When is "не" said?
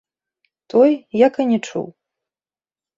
1.53-1.59